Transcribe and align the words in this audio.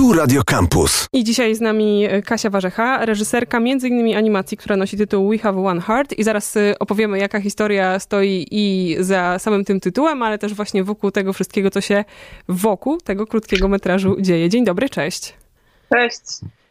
Tu 0.00 0.12
Radio 0.12 0.44
Campus. 0.44 1.06
I 1.12 1.24
dzisiaj 1.24 1.54
z 1.54 1.60
nami 1.60 2.08
Kasia 2.24 2.50
Warzecha, 2.50 3.04
reżyserka 3.06 3.58
m.in. 3.58 4.16
animacji, 4.16 4.56
która 4.56 4.76
nosi 4.76 4.96
tytuł 4.96 5.30
We 5.30 5.38
Have 5.38 5.66
One 5.66 5.80
Heart 5.80 6.12
i 6.12 6.24
zaraz 6.24 6.56
y, 6.56 6.74
opowiemy, 6.78 7.18
jaka 7.18 7.40
historia 7.40 7.98
stoi 7.98 8.46
i 8.50 8.96
za 9.00 9.38
samym 9.38 9.64
tym 9.64 9.80
tytułem, 9.80 10.22
ale 10.22 10.38
też 10.38 10.54
właśnie 10.54 10.84
wokół 10.84 11.10
tego 11.10 11.32
wszystkiego, 11.32 11.70
co 11.70 11.80
się 11.80 12.04
wokół 12.48 13.00
tego 13.00 13.26
krótkiego 13.26 13.68
metrażu 13.68 14.16
dzieje. 14.20 14.48
Dzień 14.48 14.64
dobry, 14.64 14.88
cześć. 14.88 15.34
Cześć. 15.92 16.20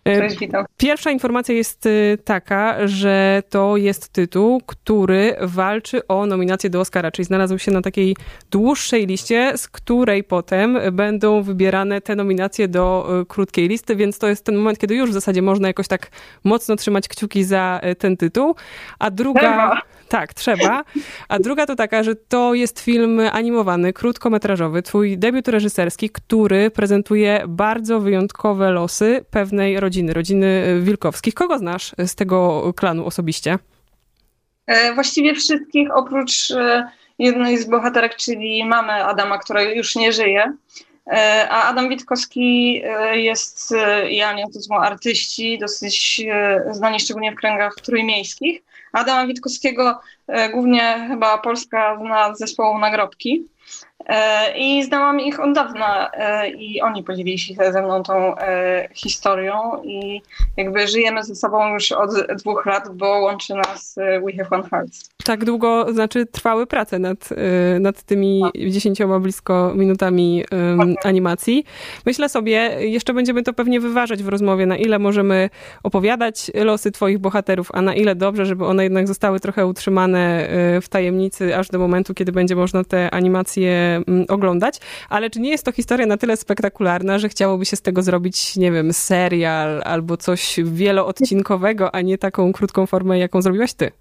Cześć, 0.03 0.39
witam. 0.39 0.65
Pierwsza 0.77 1.11
informacja 1.11 1.55
jest 1.55 1.85
y, 1.85 2.17
taka, 2.23 2.87
że 2.87 3.43
to 3.49 3.77
jest 3.77 4.09
tytuł, 4.09 4.61
który 4.65 5.35
walczy 5.41 6.07
o 6.07 6.25
nominację 6.25 6.69
do 6.69 6.79
Oscara, 6.79 7.11
czyli 7.11 7.25
znalazł 7.25 7.57
się 7.57 7.71
na 7.71 7.81
takiej 7.81 8.15
dłuższej 8.51 9.07
liście, 9.07 9.57
z 9.57 9.67
której 9.67 10.23
potem 10.23 10.79
będą 10.91 11.41
wybierane 11.41 12.01
te 12.01 12.15
nominacje 12.15 12.67
do 12.67 13.09
y, 13.21 13.25
krótkiej 13.25 13.67
listy, 13.67 13.95
więc 13.95 14.19
to 14.19 14.27
jest 14.27 14.45
ten 14.45 14.55
moment, 14.55 14.79
kiedy 14.79 14.95
już 14.95 15.09
w 15.09 15.13
zasadzie 15.13 15.41
można 15.41 15.67
jakoś 15.67 15.87
tak 15.87 16.11
mocno 16.43 16.75
trzymać 16.75 17.07
kciuki 17.07 17.43
za 17.43 17.81
y, 17.91 17.95
ten 17.95 18.17
tytuł. 18.17 18.55
A 18.99 19.11
druga... 19.11 19.39
Trzeba. 19.39 19.81
Tak, 20.09 20.33
trzeba. 20.33 20.83
A 21.27 21.39
druga 21.39 21.65
to 21.65 21.75
taka, 21.75 22.03
że 22.03 22.15
to 22.15 22.53
jest 22.53 22.79
film 22.79 23.21
animowany, 23.31 23.93
krótkometrażowy, 23.93 24.81
twój 24.81 25.17
debiut 25.17 25.47
reżyserski, 25.47 26.09
który 26.09 26.71
prezentuje 26.71 27.43
bardzo 27.47 27.99
wyjątkowe 27.99 28.71
losy 28.71 29.25
pewnej 29.31 29.79
rodziny, 29.79 29.88
rodziny 30.13 30.79
Wilkowskich. 30.81 31.33
Kogo 31.33 31.57
znasz 31.57 31.95
z 31.97 32.15
tego 32.15 32.73
klanu 32.73 33.05
osobiście? 33.05 33.59
E, 34.67 34.93
Właściwie 34.93 35.35
wszystkich, 35.35 35.87
oprócz 35.95 36.51
e, 36.51 36.89
jednej 37.19 37.57
z 37.57 37.65
bohaterek, 37.69 38.15
czyli 38.15 38.65
mamy 38.65 38.91
Adama, 39.05 39.37
która 39.37 39.61
już 39.61 39.95
nie 39.95 40.13
żyje. 40.13 40.53
E, 41.07 41.47
A 41.49 41.63
Adam 41.63 41.89
Witkowski 41.89 42.81
e, 42.85 43.17
jest 43.19 43.71
e, 43.71 44.09
i 44.11 44.21
Ania 44.21 44.45
to 44.53 44.61
są 44.61 44.75
artyści, 44.75 45.57
dosyć 45.59 46.21
e, 46.31 46.63
znani 46.71 46.99
szczególnie 46.99 47.31
w 47.31 47.35
kręgach 47.35 47.75
trójmiejskich. 47.75 48.61
Adama 48.93 49.27
Witkowskiego 49.27 49.89
e, 49.89 49.99
głównie 50.51 51.05
chyba 51.07 51.37
Polska 51.37 51.97
zna 51.97 52.35
zespołu 52.35 52.77
Nagrobki. 52.77 53.47
E, 54.05 54.57
I 54.57 54.83
znałam 54.83 55.19
ich 55.19 55.39
od 55.39 55.53
dawna 55.53 56.11
e, 56.13 56.49
i 56.49 56.81
oni 56.81 57.03
podzielili 57.03 57.39
się 57.39 57.53
ze 57.71 57.81
mną 57.81 58.03
tą 58.03 58.37
e, 58.37 58.89
historią 58.93 59.81
i 59.83 60.21
jakby 60.57 60.87
żyjemy 60.87 61.23
ze 61.23 61.35
sobą 61.35 61.73
już 61.73 61.91
od 61.91 62.09
dwóch 62.37 62.65
lat, 62.65 62.89
bo 62.93 63.19
łączy 63.19 63.53
nas 63.53 63.97
e, 63.97 64.21
We 64.21 64.31
Have 64.31 64.49
One 64.49 64.69
Heart. 64.69 64.91
Tak 65.23 65.45
długo, 65.45 65.93
znaczy 65.93 66.25
trwały 66.25 66.67
prace 66.67 66.99
nad, 66.99 67.29
nad 67.79 68.03
tymi 68.03 68.43
dziesięcioma 68.69 69.19
blisko 69.19 69.71
minutami 69.75 70.43
ym, 70.53 70.95
animacji. 71.03 71.65
Myślę 72.05 72.29
sobie, 72.29 72.57
jeszcze 72.79 73.13
będziemy 73.13 73.43
to 73.43 73.53
pewnie 73.53 73.79
wyważać 73.79 74.23
w 74.23 74.27
rozmowie, 74.27 74.65
na 74.65 74.77
ile 74.77 74.99
możemy 74.99 75.49
opowiadać 75.83 76.51
losy 76.53 76.91
twoich 76.91 77.19
bohaterów, 77.19 77.69
a 77.73 77.81
na 77.81 77.93
ile 77.93 78.15
dobrze, 78.15 78.45
żeby 78.45 78.65
one 78.65 78.83
jednak 78.83 79.07
zostały 79.07 79.39
trochę 79.39 79.65
utrzymane 79.65 80.18
y, 80.77 80.81
w 80.81 80.89
tajemnicy, 80.89 81.57
aż 81.57 81.67
do 81.67 81.79
momentu, 81.79 82.13
kiedy 82.13 82.31
będzie 82.31 82.55
można 82.55 82.83
te 82.83 83.11
animacje 83.11 84.01
mm, 84.07 84.25
oglądać. 84.29 84.79
Ale 85.09 85.29
czy 85.29 85.39
nie 85.39 85.49
jest 85.49 85.65
to 85.65 85.71
historia 85.71 86.05
na 86.05 86.17
tyle 86.17 86.37
spektakularna, 86.37 87.19
że 87.19 87.29
chciałoby 87.29 87.65
się 87.65 87.75
z 87.75 87.81
tego 87.81 88.01
zrobić, 88.01 88.55
nie 88.55 88.71
wiem, 88.71 88.93
serial 88.93 89.81
albo 89.85 90.17
coś 90.17 90.55
wieloodcinkowego, 90.63 91.95
a 91.95 92.01
nie 92.01 92.17
taką 92.17 92.53
krótką 92.53 92.85
formę, 92.85 93.19
jaką 93.19 93.41
zrobiłaś 93.41 93.73
ty? 93.73 93.91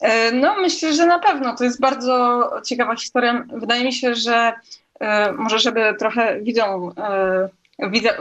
E, 0.00 0.32
No, 0.32 0.54
myślę, 0.60 0.92
że 0.92 1.06
na 1.06 1.18
pewno. 1.18 1.56
To 1.56 1.64
jest 1.64 1.80
bardzo 1.80 2.50
ciekawa 2.66 2.96
historia. 2.96 3.46
Wydaje 3.52 3.84
mi 3.84 3.92
się, 3.92 4.14
że 4.14 4.52
e, 5.00 5.32
może, 5.32 5.58
żeby 5.58 5.94
trochę 5.98 6.40
widzom, 6.40 6.92
e, 6.98 7.48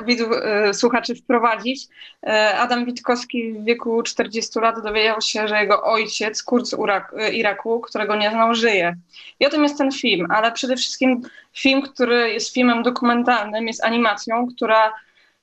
widzów, 0.05 0.31
e, 0.31 0.73
słuchaczy 0.73 1.15
wprowadzić, 1.15 1.87
e, 2.23 2.57
Adam 2.57 2.85
Witkowski 2.85 3.53
w 3.53 3.63
wieku 3.63 4.03
40 4.03 4.59
lat 4.59 4.83
dowiedział 4.83 5.21
się, 5.21 5.47
że 5.47 5.61
jego 5.61 5.83
ojciec, 5.83 6.43
kurd 6.43 6.67
z 6.67 6.73
e, 6.73 7.33
Iraku, 7.33 7.81
którego 7.81 8.15
nie 8.15 8.29
znał, 8.29 8.55
żyje. 8.55 8.95
I 9.39 9.45
o 9.45 9.49
tym 9.49 9.63
jest 9.63 9.77
ten 9.77 9.91
film, 9.91 10.27
ale 10.31 10.51
przede 10.51 10.75
wszystkim 10.75 11.21
film, 11.53 11.81
który 11.81 12.33
jest 12.33 12.53
filmem 12.53 12.83
dokumentalnym, 12.83 13.67
jest 13.67 13.83
animacją, 13.83 14.47
która 14.55 14.93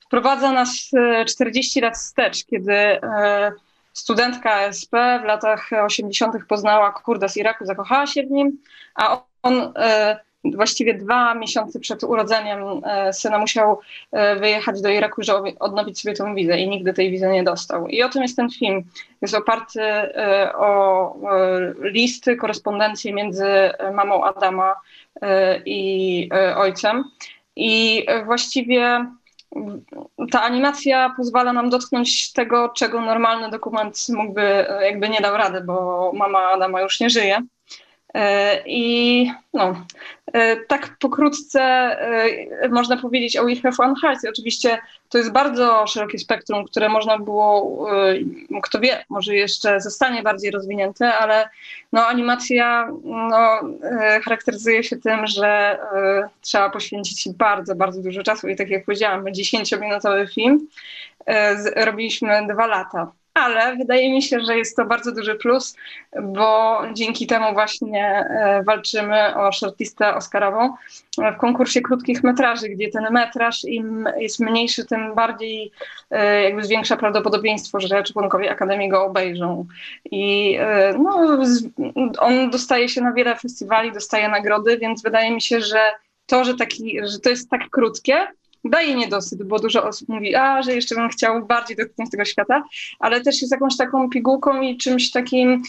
wprowadza 0.00 0.52
nas 0.52 0.90
e, 0.96 1.24
40 1.24 1.80
lat 1.80 1.94
wstecz, 1.94 2.44
kiedy 2.44 3.00
studentka 3.92 4.60
SP 4.78 4.94
w 5.22 5.24
latach 5.24 5.70
80. 5.84 6.34
poznała 6.48 6.92
Kurda 6.92 7.28
z 7.28 7.36
Iraku, 7.36 7.66
zakochała 7.66 8.06
się 8.06 8.22
w 8.22 8.30
nim, 8.30 8.58
a 8.94 9.22
on 9.42 9.72
właściwie 10.44 10.94
dwa 10.94 11.34
miesiące 11.34 11.80
przed 11.80 12.04
urodzeniem 12.04 12.60
e, 12.84 13.12
syna 13.12 13.38
musiał 13.38 13.78
e, 14.12 14.36
wyjechać 14.36 14.82
do 14.82 14.88
Iraku, 14.88 15.22
żeby 15.22 15.58
odnowić 15.58 16.00
sobie 16.00 16.14
tę 16.14 16.34
wizę 16.34 16.58
i 16.58 16.68
nigdy 16.68 16.92
tej 16.92 17.10
wizy 17.10 17.28
nie 17.28 17.42
dostał. 17.42 17.88
I 17.88 18.02
o 18.02 18.08
tym 18.08 18.22
jest 18.22 18.36
ten 18.36 18.50
film. 18.50 18.82
Jest 19.22 19.34
oparty 19.34 19.82
e, 19.82 20.52
o 20.54 21.16
listy, 21.80 22.36
korespondencję 22.36 23.12
między 23.12 23.46
mamą 23.94 24.24
Adama 24.24 24.74
i 25.66 26.28
ojcem. 26.56 27.04
I 27.56 28.06
właściwie 28.24 29.06
ta 30.30 30.42
animacja 30.42 31.14
pozwala 31.16 31.52
nam 31.52 31.70
dotknąć 31.70 32.32
tego, 32.32 32.68
czego 32.68 33.00
normalny 33.00 33.50
dokument 33.50 34.06
mógłby, 34.08 34.66
jakby 34.80 35.08
nie 35.08 35.20
dał 35.20 35.36
rady, 35.36 35.60
bo 35.60 36.10
mama 36.14 36.38
Adama 36.38 36.80
już 36.80 37.00
nie 37.00 37.10
żyje. 37.10 37.42
E, 38.14 38.62
I 38.66 39.30
no, 39.54 39.86
e, 40.32 40.56
tak 40.56 40.96
pokrótce 40.98 41.60
e, 41.62 42.68
można 42.68 42.96
powiedzieć 42.96 43.36
o 43.36 43.46
Have 43.62 43.76
One 43.78 43.94
Heart. 44.02 44.20
Oczywiście 44.28 44.78
to 45.08 45.18
jest 45.18 45.32
bardzo 45.32 45.86
szerokie 45.86 46.18
spektrum, 46.18 46.64
które 46.64 46.88
można 46.88 47.18
było, 47.18 47.86
kto 48.62 48.80
wie, 48.80 49.04
może 49.08 49.34
jeszcze 49.34 49.80
zostanie 49.80 50.22
bardziej 50.22 50.50
rozwinięte, 50.50 51.14
ale 51.14 51.48
no, 51.92 52.06
animacja 52.06 52.88
no, 53.04 53.60
charakteryzuje 54.24 54.84
się 54.84 54.96
tym, 54.96 55.26
że 55.26 55.78
trzeba 56.40 56.70
poświęcić 56.70 57.28
bardzo, 57.28 57.74
bardzo 57.74 58.02
dużo 58.02 58.22
czasu. 58.22 58.48
I 58.48 58.56
tak 58.56 58.70
jak 58.70 58.84
powiedziałam, 58.84 59.24
10-minutowy 59.24 60.34
film 60.34 60.66
robiliśmy 61.76 62.46
dwa 62.48 62.66
lata. 62.66 63.12
Ale 63.34 63.76
wydaje 63.76 64.12
mi 64.12 64.22
się, 64.22 64.40
że 64.40 64.58
jest 64.58 64.76
to 64.76 64.84
bardzo 64.84 65.12
duży 65.12 65.34
plus, 65.34 65.76
bo 66.22 66.80
dzięki 66.92 67.26
temu 67.26 67.52
właśnie 67.52 68.06
e, 68.06 68.62
walczymy 68.66 69.36
o 69.36 69.52
shortlistę 69.52 70.14
Oscarową 70.14 70.74
w 71.18 71.36
konkursie 71.36 71.80
krótkich 71.80 72.22
metraży, 72.22 72.68
gdzie 72.68 72.90
ten 72.90 73.06
metraż 73.10 73.64
im 73.64 74.08
jest 74.18 74.40
mniejszy, 74.40 74.84
tym 74.84 75.14
bardziej 75.14 75.72
e, 76.10 76.42
jakby 76.42 76.64
zwiększa 76.64 76.96
prawdopodobieństwo, 76.96 77.80
że 77.80 78.02
członkowie 78.02 78.50
Akademii 78.50 78.88
go 78.88 79.04
obejrzą. 79.04 79.66
I 80.10 80.56
e, 80.60 80.94
no, 80.98 81.38
on 82.18 82.50
dostaje 82.50 82.88
się 82.88 83.00
na 83.00 83.12
wiele 83.12 83.36
festiwali, 83.36 83.92
dostaje 83.92 84.28
nagrody, 84.28 84.78
więc 84.78 85.02
wydaje 85.02 85.30
mi 85.30 85.42
się, 85.42 85.60
że 85.60 85.80
to, 86.26 86.44
że, 86.44 86.54
taki, 86.54 86.98
że 87.04 87.18
to 87.18 87.30
jest 87.30 87.50
tak 87.50 87.70
krótkie, 87.70 88.26
daje 88.64 88.94
niedosyt, 88.94 89.42
bo 89.42 89.58
dużo 89.58 89.84
osób 89.84 90.08
mówi, 90.08 90.34
a, 90.34 90.62
że 90.62 90.74
jeszcze 90.74 90.94
bym 90.94 91.08
chciał 91.08 91.46
bardziej 91.46 91.76
dotknąć 91.76 92.10
tego 92.10 92.24
świata, 92.24 92.64
ale 92.98 93.20
też 93.20 93.40
jest 93.40 93.52
jakąś 93.52 93.76
taką 93.76 94.10
pigułką 94.10 94.60
i 94.60 94.76
czymś 94.76 95.10
takim 95.10 95.62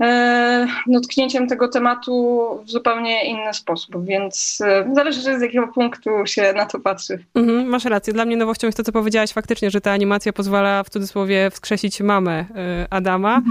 e, 0.00 0.66
dotknięciem 0.86 1.46
tego 1.46 1.68
tematu 1.68 2.48
w 2.64 2.70
zupełnie 2.70 3.24
inny 3.26 3.54
sposób, 3.54 4.06
więc 4.06 4.58
e, 4.64 4.90
zależy 4.94 5.38
z 5.38 5.42
jakiego 5.42 5.68
punktu 5.68 6.10
się 6.24 6.52
na 6.52 6.66
to 6.66 6.80
patrzy. 6.80 7.24
Mhm, 7.34 7.66
masz 7.66 7.84
rację. 7.84 8.12
Dla 8.12 8.24
mnie 8.24 8.36
nowością 8.36 8.68
jest 8.68 8.76
to, 8.76 8.84
co 8.84 8.92
powiedziałaś 8.92 9.32
faktycznie, 9.32 9.70
że 9.70 9.80
ta 9.80 9.90
animacja 9.90 10.32
pozwala 10.32 10.84
w 10.84 10.90
cudzysłowie 10.90 11.50
wskrzesić 11.50 12.00
mamę 12.00 12.40
y, 12.40 12.44
Adama, 12.90 13.42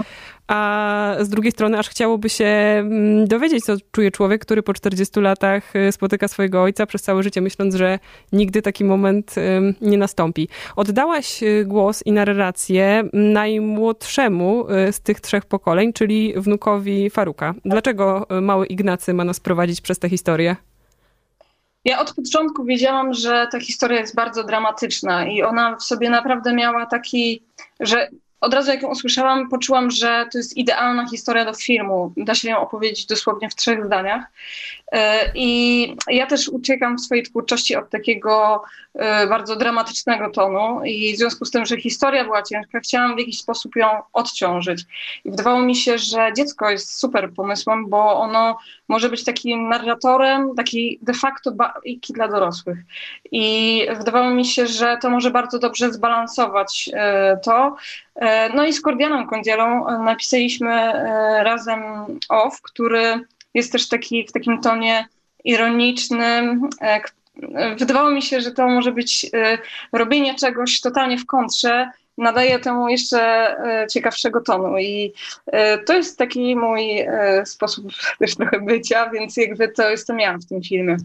a 0.52 1.16
z 1.20 1.30
drugiej 1.30 1.52
strony 1.52 1.80
aż 1.80 1.90
chciałoby 1.90 2.30
się 2.30 2.46
mm, 2.46 3.28
dowiedzieć, 3.28 3.64
co 3.64 3.74
czuje 3.92 4.12
człowiek, 4.12 4.42
który 4.42 4.64
po 4.64 4.74
40 4.74 5.20
latach 5.20 5.76
y, 5.76 5.92
spotyka 5.92 6.28
swojego 6.28 6.64
ojca 6.64 6.86
przez 6.86 7.02
całe 7.02 7.24
życie, 7.24 7.42
myśląc, 7.42 7.76
że 7.76 8.00
nigdy 8.32 8.62
taki 8.62 8.84
moment 8.84 9.36
nie 9.82 9.98
nastąpi. 9.98 10.48
Oddałaś 10.76 11.44
y, 11.44 11.66
głos 11.66 12.04
i 12.06 12.12
narrację 12.12 13.04
najmłodszemu 13.14 14.66
y, 14.70 14.94
z 14.94 15.00
tych 15.00 15.22
trzech 15.22 15.46
pokoleń, 15.46 15.94
czyli 15.94 16.34
wnukowi 16.38 17.10
Faruka. 17.10 17.54
Dlaczego 17.66 18.28
mały 18.42 18.66
Ignacy 18.66 19.14
ma 19.14 19.24
nas 19.24 19.40
prowadzić 19.40 19.82
przez 19.82 20.00
tę 20.00 20.10
historię? 20.10 20.56
Ja 21.86 22.00
od 22.00 22.14
początku 22.14 22.64
wiedziałam, 22.64 23.14
że 23.14 23.48
ta 23.52 23.60
historia 23.60 24.00
jest 24.00 24.16
bardzo 24.16 24.44
dramatyczna 24.44 25.28
i 25.28 25.44
ona 25.44 25.76
w 25.76 25.84
sobie 25.84 26.10
naprawdę 26.10 26.54
miała 26.54 26.86
taki, 26.86 27.44
że 27.80 28.10
od 28.42 28.54
razu 28.54 28.72
jak 28.72 28.82
ją 28.82 28.90
usłyszałam, 28.90 29.50
poczułam, 29.50 29.92
że 29.92 30.26
to 30.32 30.38
jest 30.38 30.58
idealna 30.58 31.08
historia 31.10 31.46
do 31.46 31.54
filmu. 31.54 32.14
Da 32.18 32.36
się 32.36 32.50
ją 32.50 32.60
opowiedzieć 32.60 33.06
dosłownie 33.06 33.50
w 33.50 33.56
trzech 33.56 33.86
zdaniach. 33.86 34.24
E, 34.92 35.32
I 35.36 35.96
ja 36.08 36.28
też 36.28 36.50
uciekam 36.50 36.98
w 36.98 37.02
swojej 37.02 37.24
twórczości 37.24 37.76
od 37.76 37.90
takiego 37.90 38.64
e, 38.94 39.28
bardzo 39.28 39.56
dramatycznego 39.56 40.30
tonu 40.30 40.86
i 40.86 41.14
w 41.14 41.18
związku 41.18 41.46
z 41.46 41.52
tym, 41.52 41.66
że 41.66 41.78
historia 41.78 42.24
była 42.24 42.44
ciężka, 42.44 42.80
chciałam 42.80 43.16
w 43.16 43.20
jakiś 43.20 43.40
sposób 43.40 43.76
ją 43.76 43.88
odciążyć. 44.14 44.84
I 45.26 45.32
wydawało 45.32 45.62
mi 45.62 45.76
się, 45.76 45.98
że 45.98 46.32
dziecko 46.38 46.70
jest 46.70 47.00
super 47.00 47.34
pomysłem, 47.34 47.90
bo 47.90 48.20
ono 48.20 48.58
może 48.88 49.10
być 49.10 49.24
takim 49.24 49.70
narratorem, 49.70 50.56
taki 50.56 51.00
de 51.02 51.14
facto 51.14 51.52
bajki 51.52 52.14
dla 52.14 52.28
dorosłych. 52.28 52.78
I 53.32 53.86
wydawało 53.98 54.30
mi 54.30 54.46
się, 54.46 54.68
że 54.68 54.98
to 55.02 55.10
może 55.10 55.32
bardzo 55.32 55.60
dobrze 55.60 55.94
zbalansować 55.94 56.90
e, 56.94 57.38
to. 57.44 57.76
No 58.56 58.66
i 58.66 58.74
z 58.74 58.82
Kordianą 58.82 59.28
Kądzielą 59.28 59.86
napisaliśmy 60.04 60.94
razem 61.44 61.82
OFF, 62.30 62.62
który 62.62 63.26
jest 63.54 63.72
też 63.72 63.90
taki 63.90 64.28
w 64.28 64.32
takim 64.32 64.62
tonie 64.62 65.08
ironicznym. 65.44 66.70
E, 66.82 67.02
wydawało 67.76 68.12
mi 68.12 68.22
się, 68.22 68.42
że 68.42 68.52
to 68.52 68.68
może 68.68 68.92
być 68.92 69.26
e, 69.34 69.58
robienie 69.92 70.36
czegoś 70.36 70.82
totalnie 70.82 71.18
w 71.18 71.26
kontrze 71.26 71.92
nadaje 72.22 72.60
temu 72.60 72.90
jeszcze 72.90 73.20
e, 73.20 73.88
ciekawszego 73.88 74.42
tonu 74.42 74.78
i 74.78 75.14
e, 75.46 75.78
to 75.78 75.94
jest 75.94 76.18
taki 76.18 76.56
mój 76.56 77.00
e, 77.00 77.46
sposób 77.46 77.86
też 78.20 78.36
trochę 78.36 78.60
bycia, 78.60 79.10
więc 79.10 79.38
jakby 79.38 79.68
to 79.68 79.90
jestem 79.90 80.20
ja 80.20 80.38
w 80.38 80.46
tym 80.46 80.62
filmie. 80.62 80.98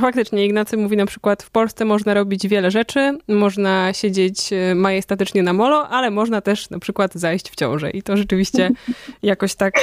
Faktycznie, 0.00 0.46
Ignacy 0.46 0.76
mówi 0.76 0.96
na 0.96 1.06
przykład 1.06 1.42
w 1.42 1.50
Polsce 1.50 1.84
można 1.84 2.14
robić 2.14 2.48
wiele 2.48 2.70
rzeczy, 2.70 3.18
można 3.28 3.92
siedzieć 3.92 4.50
majestatycznie 4.74 5.42
na 5.42 5.52
molo, 5.52 5.88
ale 5.88 6.10
można 6.10 6.40
też 6.40 6.70
na 6.70 6.78
przykład 6.78 7.14
zajść 7.14 7.50
w 7.50 7.56
ciążę 7.56 7.90
i 7.90 8.02
to 8.02 8.16
rzeczywiście 8.16 8.70
jakoś 9.22 9.54
tak, 9.54 9.74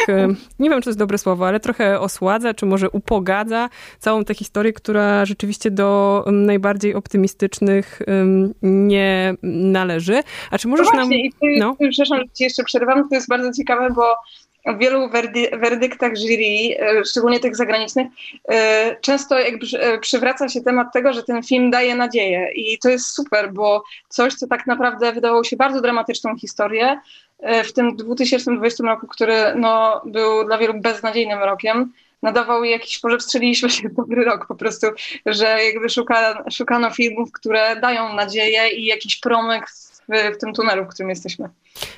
nie 0.59 0.69
wiem 0.69 0.79
czy 0.79 0.83
to 0.83 0.89
jest 0.89 0.99
dobre 0.99 1.17
słowo, 1.17 1.47
ale 1.47 1.59
trochę 1.59 1.99
osładza, 1.99 2.53
czy 2.53 2.65
może 2.65 2.89
upogadza 2.89 3.69
całą 3.99 4.25
tę 4.25 4.33
historię, 4.33 4.73
która 4.73 5.25
rzeczywiście 5.25 5.71
do 5.71 6.23
najbardziej 6.27 6.95
optymistycznych 6.95 8.01
nie 8.61 9.33
należy. 9.43 10.23
A 10.51 10.57
czy 10.57 10.67
możesz 10.79 10.93
no 10.93 10.99
właśnie, 10.99 11.17
nam... 11.17 11.25
i 11.25 11.31
ty, 11.31 11.59
no. 11.59 11.75
przepraszam, 11.91 12.17
że 12.17 12.33
ci 12.33 12.43
jeszcze 12.43 12.63
przerwam, 12.63 13.09
to 13.09 13.15
jest 13.15 13.29
bardzo 13.29 13.51
ciekawe, 13.53 13.89
bo 13.95 14.15
w 14.65 14.77
wielu 14.77 15.09
werdy, 15.09 15.49
werdyktach 15.53 16.11
jury, 16.17 16.77
e, 16.79 17.05
szczególnie 17.05 17.39
tych 17.39 17.55
zagranicznych, 17.55 18.07
e, 18.49 18.95
często 19.01 19.39
jakby 19.39 19.65
e, 19.79 19.99
przywraca 19.99 20.49
się 20.49 20.61
temat 20.61 20.93
tego, 20.93 21.13
że 21.13 21.23
ten 21.23 21.43
film 21.43 21.71
daje 21.71 21.95
nadzieję 21.95 22.51
i 22.55 22.79
to 22.79 22.89
jest 22.89 23.07
super, 23.07 23.53
bo 23.53 23.83
coś, 24.09 24.33
co 24.33 24.47
tak 24.47 24.67
naprawdę 24.67 25.13
wydawało 25.13 25.43
się 25.43 25.57
bardzo 25.57 25.81
dramatyczną 25.81 26.37
historię, 26.37 26.99
w 27.63 27.73
tym 27.73 27.95
2020 27.95 28.83
roku, 28.83 29.07
który 29.07 29.35
no, 29.55 30.01
był 30.05 30.45
dla 30.45 30.57
wielu 30.57 30.73
beznadziejnym 30.81 31.39
rokiem, 31.39 31.93
nadawał 32.21 32.63
jakiś, 32.63 33.03
może 33.03 33.17
wstrzeliliśmy 33.17 33.69
się 33.69 33.89
dobry 33.89 34.23
rok 34.23 34.47
po 34.47 34.55
prostu, 34.55 34.87
że 35.25 35.63
jakby 35.63 35.89
szuka, 35.89 36.43
szukano 36.51 36.91
filmów, 36.91 37.31
które 37.31 37.75
dają 37.75 38.13
nadzieję 38.13 38.69
i 38.69 38.85
jakiś 38.85 39.19
promyk 39.19 39.69
w, 39.69 39.88
w 40.09 40.37
tym 40.37 40.53
tunelu, 40.53 40.85
w 40.85 40.87
którym 40.87 41.09
jesteśmy. 41.09 41.49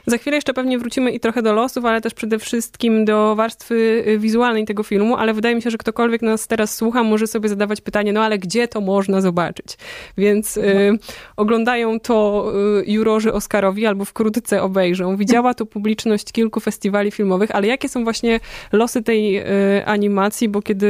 Za 0.08 0.18
chwilę 0.18 0.36
jeszcze 0.36 0.54
pewnie 0.54 0.80
wrócimy 0.80 1.12
i 1.12 1.19
trochę 1.19 1.42
do 1.42 1.54
losów, 1.54 1.86
ale 1.86 2.02
też 2.02 2.13
przede 2.13 2.40
wszystkim 2.40 3.06
do 3.06 3.36
warstwy 3.36 4.04
y, 4.08 4.19
wizualnej 4.19 4.66
tego 4.66 4.84
filmu, 4.84 5.16
ale 5.16 5.34
wydaje 5.34 5.56
mi 5.56 5.62
się, 5.62 5.69
że 5.69 5.78
ktokolwiek 5.78 6.22
nas 6.22 6.48
teraz 6.48 6.75
słucha, 6.75 7.04
może 7.04 7.28
sobie 7.28 7.50
zadawać 7.50 7.81
pytanie, 7.81 8.13
no 8.13 8.24
ale 8.24 8.38
gdzie 8.38 8.68
to 8.68 8.81
można 8.81 9.22
zobaczyć? 9.22 9.78
Więc 10.18 10.58
y, 10.58 10.98
oglądają 11.38 12.00
to 12.00 12.48
y, 12.80 12.92
jurorzy 12.92 13.34
Oscarowi 13.34 13.86
albo 13.86 14.06
wkrótce 14.06 14.62
obejrzą. 14.62 15.18
Widziała 15.18 15.54
to 15.54 15.66
publiczność 15.66 16.31
kilku 16.31 16.60
festiwali 16.60 17.12
filmowych, 17.12 17.52
ale 17.52 17.68
jakie 17.68 17.90
są 17.90 18.04
właśnie 18.04 18.40
losy 18.72 19.04
tej 19.04 19.38
y, 19.38 19.46
animacji? 19.86 20.50
Bo 20.50 20.62
kiedy 20.62 20.88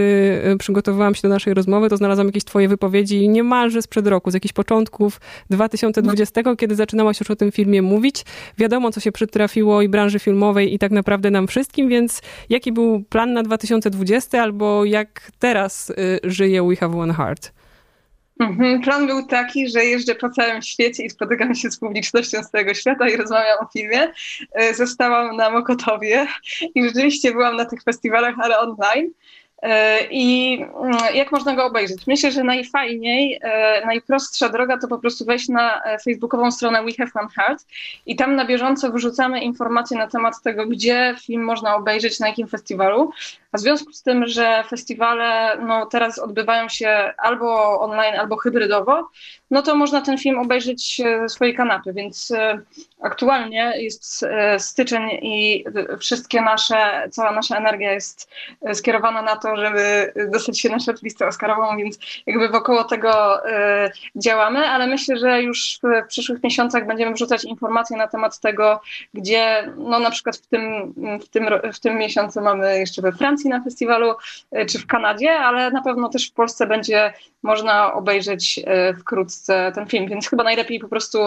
y, 0.54 0.58
przygotowywałam 0.58 1.16
się 1.16 1.22
do 1.22 1.30
naszej 1.30 1.54
rozmowy, 1.54 1.90
to 1.90 1.98
znalazłam 1.98 2.28
jakieś 2.28 2.44
twoje 2.44 2.68
wypowiedzi 2.68 3.30
niemalże 3.30 3.82
sprzed 3.82 4.08
roku, 4.08 4.32
z 4.32 4.34
jakichś 4.34 4.54
początków 4.54 5.22
2020, 5.50 6.42
no. 6.46 6.56
kiedy 6.56 6.76
zaczynałaś 7.14 7.20
już 7.20 7.32
o 7.32 7.36
tym 7.36 7.52
filmie 7.52 7.82
mówić. 7.82 8.24
Wiadomo, 8.58 8.92
co 8.92 9.00
się 9.00 9.12
przytrafiło 9.12 9.82
i 9.82 9.90
branży 9.90 10.20
filmowej, 10.20 10.74
i 10.74 10.80
tak 10.80 10.92
naprawdę 10.92 11.32
nam 11.32 11.48
wszystkim, 11.48 11.90
więc 11.90 12.22
jaki 12.50 12.72
był 12.72 13.04
plan 13.10 13.34
na 13.34 13.44
2020 13.44 14.42
albo 14.42 14.86
jak 14.86 15.32
teraz 15.40 15.90
y, 15.90 16.20
żyje 16.24 16.64
We 16.64 16.76
Have 16.76 17.00
One 17.00 17.14
Heart? 17.14 17.52
Mhm. 18.40 18.82
Plan 18.82 19.08
był 19.08 19.28
taki, 19.28 19.70
że 19.70 19.86
jeżdżę 19.86 20.16
po 20.16 20.30
całym 20.30 20.62
świecie 20.62 21.04
i 21.04 21.10
spotykam 21.10 21.56
się 21.56 21.72
z 21.72 21.80
publicznością 21.80 22.44
z 22.44 22.52
tego 22.52 22.74
świata 22.74 23.10
i 23.10 23.18
rozmawiam 23.18 23.58
o 23.62 23.68
filmie. 23.74 24.12
Y, 24.62 24.74
zostałam 24.76 25.36
na 25.36 25.50
Mokotowie 25.50 26.28
i 26.76 26.84
rzeczywiście 26.84 27.32
byłam 27.32 27.56
na 27.56 27.66
tych 27.66 27.84
festiwalach, 27.84 28.36
ale 28.40 28.60
online. 28.60 29.12
E, 29.62 30.00
I 30.12 30.54
mm, 30.62 30.98
jak 31.14 31.32
można 31.32 31.56
go 31.56 31.66
obejrzeć? 31.66 32.08
Myślę, 32.08 32.32
że 32.32 32.44
najfajniej, 32.44 33.40
e, 33.42 33.86
najprostsza 33.86 34.50
droga 34.50 34.78
to 34.78 34.88
po 34.88 35.00
prostu 35.00 35.26
wejść 35.26 35.50
na 35.50 35.84
e, 35.84 36.00
facebookową 36.00 36.52
stronę 36.52 36.84
We 36.84 36.92
Have 36.92 37.12
One 37.16 37.30
Heart 37.36 37.66
i 38.06 38.16
tam 38.16 38.36
na 38.36 38.46
bieżąco 38.46 38.92
wrzucamy 38.92 39.42
informacje 39.42 39.98
na 39.98 40.08
temat 40.08 40.42
tego, 40.44 40.66
gdzie 40.66 41.16
film 41.26 41.44
można 41.44 41.76
obejrzeć, 41.76 42.20
na 42.20 42.28
jakim 42.28 42.48
festiwalu. 42.48 43.12
A 43.52 43.58
w 43.58 43.62
związku 43.62 43.94
z 43.94 44.04
tym, 44.04 44.28
że 44.28 44.64
festiwale 44.70 45.58
no, 45.62 45.86
teraz 45.86 46.20
odbywają 46.20 46.70
się 46.70 47.14
albo 47.18 47.80
online, 47.82 48.16
albo 48.20 48.38
hybrydowo, 48.38 49.10
no 49.52 49.62
to 49.62 49.76
można 49.76 50.02
ten 50.02 50.18
film 50.18 50.40
obejrzeć 50.40 51.02
ze 51.22 51.30
swojej 51.30 51.56
kanapy, 51.56 51.94
więc 51.94 52.34
aktualnie 53.02 53.74
jest 53.76 54.26
styczeń 54.58 55.10
i 55.22 55.66
wszystkie 56.00 56.42
nasze, 56.42 57.08
cała 57.12 57.32
nasza 57.32 57.58
energia 57.58 57.92
jest 57.92 58.30
skierowana 58.74 59.22
na 59.22 59.36
to, 59.36 59.56
żeby 59.56 60.14
dostać 60.32 60.60
się 60.60 60.70
na 60.70 60.80
shortlistę 60.80 61.28
Oscarową, 61.28 61.78
więc 61.78 62.00
jakby 62.26 62.50
wokoło 62.50 62.84
tego 62.84 63.42
działamy, 64.16 64.60
ale 64.60 64.88
myślę, 64.88 65.18
że 65.18 65.42
już 65.42 65.80
w, 65.84 66.08
przyszłych 66.08 66.44
miesiącach 66.44 66.88
będziemy 66.88 67.14
wrzucać 67.14 67.44
informacje 67.44 67.98
na 67.98 68.08
temat 68.08 68.40
tego, 68.40 68.82
gdzie 69.14 69.74
no 69.78 70.00
na 70.00 70.12
przykład 70.12 70.38
w 70.38 70.48
tym, 70.48 70.94
w 71.22 71.30
tym, 71.30 71.46
w 71.74 71.80
tym 71.80 71.98
miesiącu 71.98 72.42
mamy 72.42 72.80
jeszcze 72.80 73.02
we 73.02 73.12
Francji 73.12 73.50
na 73.50 73.64
festiwalu, 73.64 74.14
czy 74.70 74.80
w 74.80 74.88
Kanadzie, 74.88 75.40
ale 75.40 75.72
na 75.72 75.82
pewno 75.82 76.10
też 76.10 76.30
w 76.30 76.34
Polsce 76.34 76.68
będzie 76.68 77.14
można 77.44 77.94
obejrzeć 77.94 78.60
y, 78.60 78.94
wkrótce 79.42 79.72
ten 79.76 79.88
film, 79.88 80.08
więc 80.08 80.30
chyba 80.30 80.44
najlepiej 80.44 80.80
po 80.80 80.88
prostu 80.88 81.18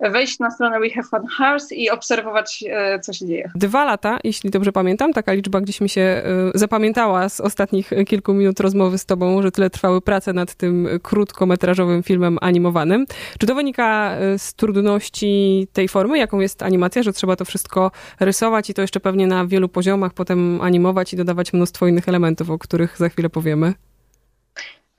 wejść 0.00 0.38
na 0.38 0.50
stronę 0.50 0.80
We 0.80 0.90
Have 0.90 1.08
Fun 1.08 1.28
Hearts 1.38 1.72
i 1.72 1.90
obserwować, 1.90 2.64
co 3.02 3.12
się 3.12 3.26
dzieje. 3.26 3.50
Dwa 3.54 3.84
lata, 3.84 4.18
jeśli 4.24 4.50
dobrze 4.50 4.72
pamiętam, 4.72 5.12
taka 5.12 5.32
liczba 5.32 5.60
gdzieś 5.60 5.80
mi 5.80 5.88
się 5.88 6.22
zapamiętała 6.54 7.28
z 7.28 7.40
ostatnich 7.40 7.90
kilku 8.06 8.34
minut 8.34 8.60
rozmowy 8.60 8.98
z 8.98 9.06
tobą, 9.06 9.42
że 9.42 9.50
tyle 9.50 9.70
trwały 9.70 10.00
prace 10.00 10.32
nad 10.32 10.54
tym 10.54 10.88
krótkometrażowym 11.02 12.02
filmem 12.02 12.38
animowanym. 12.40 13.06
Czy 13.38 13.46
to 13.46 13.54
wynika 13.54 14.16
e, 14.16 14.38
z 14.38 14.54
trudności 14.54 15.66
tej 15.72 15.88
formy, 15.88 16.18
jaką 16.18 16.40
jest 16.40 16.62
animacja, 16.62 17.02
że 17.02 17.12
trzeba 17.12 17.36
to 17.36 17.44
wszystko 17.44 17.90
rysować 18.20 18.70
i 18.70 18.74
to 18.74 18.82
jeszcze 18.82 19.00
pewnie 19.00 19.26
na 19.26 19.46
wielu 19.46 19.68
poziomach 19.68 20.12
potem 20.12 20.60
animować 20.60 21.12
i 21.12 21.16
dodawać 21.16 21.52
mnóstwo 21.52 21.86
innych 21.86 22.08
elementów, 22.08 22.50
o 22.50 22.58
których 22.58 22.98
za 22.98 23.08
chwilę 23.08 23.30
powiemy? 23.30 23.74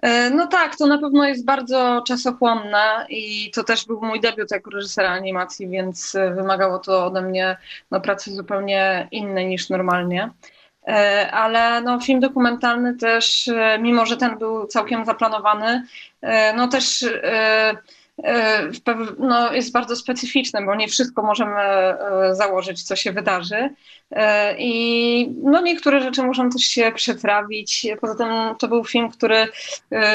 E, 0.05 0.29
no 0.29 0.47
tak, 0.47 0.75
to 0.75 0.87
na 0.87 0.97
pewno 0.97 1.27
jest 1.27 1.45
bardzo 1.45 2.03
czasochłonne 2.07 3.05
i 3.09 3.51
to 3.51 3.63
też 3.63 3.85
był 3.85 4.01
mój 4.01 4.19
debiut 4.19 4.51
jako 4.51 4.69
reżysera 4.69 5.09
animacji, 5.09 5.67
więc 5.67 6.15
e, 6.15 6.31
wymagało 6.33 6.79
to 6.79 7.05
ode 7.05 7.21
mnie 7.21 7.57
no, 7.91 8.01
pracy 8.01 8.31
zupełnie 8.31 9.07
innej 9.11 9.47
niż 9.47 9.69
normalnie. 9.69 10.29
E, 10.87 11.31
ale 11.31 11.81
no, 11.81 11.99
film 11.99 12.19
dokumentalny 12.19 12.95
też, 12.95 13.49
mimo 13.79 14.05
że 14.05 14.17
ten 14.17 14.37
był 14.37 14.67
całkiem 14.67 15.05
zaplanowany, 15.05 15.83
no 16.55 16.67
też 16.67 17.05
no, 19.19 19.53
jest 19.53 19.71
bardzo 19.71 19.95
specyficzny, 19.95 20.65
bo 20.65 20.75
nie 20.75 20.87
wszystko 20.87 21.21
możemy 21.21 21.61
założyć, 22.31 22.83
co 22.83 22.95
się 22.95 23.11
wydarzy. 23.11 23.69
I 24.57 25.29
no, 25.43 25.61
niektóre 25.61 26.01
rzeczy 26.01 26.23
muszą 26.23 26.49
też 26.49 26.61
się 26.61 26.91
przetrawić. 26.95 27.87
Poza 28.01 28.15
tym 28.15 28.55
to 28.59 28.67
był 28.67 28.83
film, 28.83 29.09
który 29.09 29.47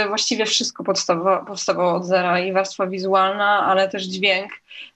właściwie 0.09 0.47
wszystko 0.47 0.85
powstawało 1.47 1.95
od 1.95 2.04
zera 2.04 2.40
i 2.40 2.52
warstwa 2.52 2.87
wizualna, 2.87 3.66
ale 3.66 3.88
też 3.88 4.02
dźwięk. 4.02 4.52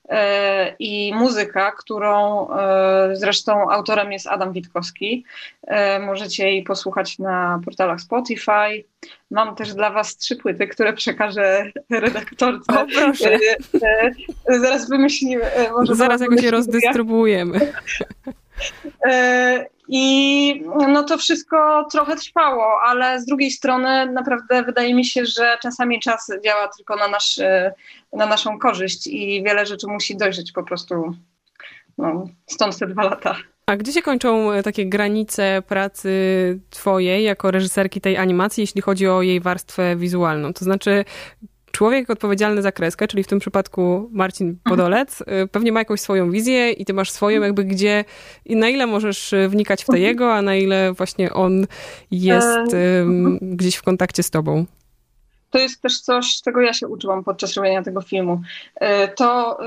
E, 0.09 0.75
i 0.79 1.13
muzyka, 1.15 1.71
którą 1.71 2.47
e, 2.49 3.09
zresztą 3.13 3.71
autorem 3.71 4.11
jest 4.11 4.27
Adam 4.27 4.53
Witkowski. 4.53 5.25
E, 5.67 5.99
możecie 5.99 6.49
jej 6.49 6.63
posłuchać 6.63 7.19
na 7.19 7.59
portalach 7.65 8.01
Spotify. 8.01 8.83
Mam 9.31 9.55
też 9.55 9.73
dla 9.73 9.89
Was 9.89 10.17
trzy 10.17 10.35
płyty, 10.35 10.67
które 10.67 10.93
przekażę 10.93 11.71
redaktorce. 11.89 12.81
O, 12.81 12.85
proszę. 12.95 13.37
Zaraz 14.49 14.89
wymyślimy. 14.89 15.43
Może 15.71 15.95
Zaraz 15.95 16.21
jakoś 16.21 16.43
je 16.43 16.51
rozdystrybuujemy. 16.51 17.59
I 19.87 20.63
no 20.87 21.03
to 21.03 21.17
wszystko 21.17 21.87
trochę 21.91 22.15
trwało, 22.15 22.81
ale 22.85 23.21
z 23.21 23.25
drugiej 23.25 23.51
strony 23.51 24.11
naprawdę 24.11 24.63
wydaje 24.63 24.93
mi 24.93 25.05
się, 25.05 25.25
że 25.25 25.57
czasami 25.61 25.99
czas 25.99 26.31
działa 26.43 26.67
tylko 26.77 26.95
na, 26.95 27.07
nasz, 27.07 27.39
na 28.13 28.25
naszą 28.25 28.59
korzyść 28.59 29.07
i 29.07 29.43
wiele 29.43 29.65
rzeczy 29.65 29.87
musi 29.87 30.17
dojrzeć 30.17 30.51
po 30.51 30.63
prostu 30.63 31.15
no, 31.97 32.27
stąd 32.47 32.77
te 32.77 32.87
dwa 32.87 33.03
lata. 33.03 33.35
A 33.65 33.77
gdzie 33.77 33.91
się 33.91 34.01
kończą 34.01 34.51
e, 34.51 34.63
takie 34.63 34.85
granice 34.85 35.61
pracy 35.67 36.09
twojej 36.69 37.23
jako 37.23 37.51
reżyserki 37.51 38.01
tej 38.01 38.17
animacji, 38.17 38.61
jeśli 38.61 38.81
chodzi 38.81 39.07
o 39.07 39.21
jej 39.21 39.41
warstwę 39.41 39.95
wizualną? 39.95 40.53
To 40.53 40.65
znaczy, 40.65 41.05
człowiek 41.75 42.09
odpowiedzialny 42.09 42.61
za 42.61 42.71
kreskę, 42.71 43.07
czyli 43.07 43.23
w 43.23 43.27
tym 43.27 43.39
przypadku 43.39 44.09
Marcin 44.11 44.47
mhm. 44.47 44.63
Podolec, 44.69 45.21
mhm. 45.21 45.49
pewnie 45.49 45.71
ma 45.71 45.79
jakąś 45.79 46.01
swoją 46.01 46.31
wizję 46.31 46.71
i 46.71 46.85
ty 46.85 46.93
masz 46.93 47.11
swoją, 47.11 47.41
jakby 47.41 47.63
gdzie 47.63 48.05
i 48.45 48.55
na 48.55 48.69
ile 48.69 48.87
możesz 48.87 49.33
e, 49.33 49.49
wnikać 49.49 49.83
w 49.83 49.85
te 49.85 49.93
mhm. 49.93 50.03
jego, 50.03 50.33
a 50.33 50.41
na 50.41 50.55
ile 50.55 50.93
właśnie 50.93 51.33
on 51.33 51.67
jest 52.11 52.73
um, 52.73 53.39
gdzieś 53.41 53.75
w 53.75 53.83
kontakcie 53.83 54.23
z 54.23 54.29
tobą. 54.29 54.65
To 55.49 55.59
jest 55.59 55.81
też 55.81 56.01
coś, 56.01 56.41
czego 56.41 56.61
ja 56.61 56.73
się 56.73 56.87
uczyłam 56.87 57.23
podczas 57.23 57.53
robienia 57.53 57.83
tego 57.83 58.01
filmu. 58.01 58.41
To 59.15 59.57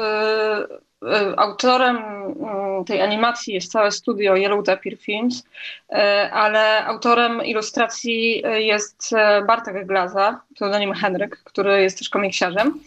E, 1.06 1.38
autorem 1.38 1.96
mm, 1.96 2.84
tej 2.84 3.02
animacji 3.02 3.54
jest 3.54 3.72
całe 3.72 3.90
studio 3.90 4.36
Yellow 4.36 4.64
Tapir 4.66 4.98
Films, 4.98 5.44
e, 5.90 6.30
ale 6.32 6.84
autorem 6.84 7.44
ilustracji 7.44 8.42
e, 8.44 8.62
jest 8.62 9.10
Bartek 9.46 9.86
Glaza, 9.86 10.40
pseudonim 10.58 10.94
Henryk, 10.94 11.40
który 11.44 11.82
jest 11.82 11.98
też 11.98 12.08
komiksiarzem. 12.08 12.80